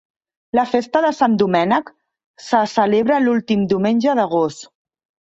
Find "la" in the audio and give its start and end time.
0.59-0.61